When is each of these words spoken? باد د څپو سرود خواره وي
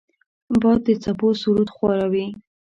باد 0.61 0.79
د 0.87 0.89
څپو 1.03 1.27
سرود 1.41 1.67
خواره 1.75 2.07
وي 2.11 2.25